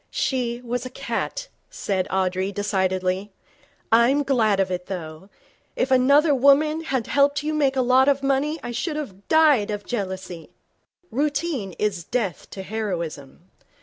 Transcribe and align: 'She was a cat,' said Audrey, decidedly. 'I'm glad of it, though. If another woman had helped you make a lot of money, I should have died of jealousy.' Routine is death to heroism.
'She 0.09 0.59
was 0.61 0.83
a 0.83 0.89
cat,' 0.89 1.47
said 1.69 2.07
Audrey, 2.09 2.51
decidedly. 2.51 3.31
'I'm 3.91 4.23
glad 4.23 4.59
of 4.59 4.71
it, 4.71 4.87
though. 4.87 5.29
If 5.75 5.91
another 5.91 6.33
woman 6.33 6.85
had 6.85 7.05
helped 7.05 7.43
you 7.43 7.53
make 7.53 7.75
a 7.75 7.83
lot 7.83 8.07
of 8.07 8.23
money, 8.23 8.59
I 8.63 8.71
should 8.71 8.95
have 8.95 9.27
died 9.27 9.69
of 9.69 9.85
jealousy.' 9.85 10.49
Routine 11.11 11.73
is 11.77 12.03
death 12.03 12.49
to 12.49 12.63
heroism. 12.63 13.51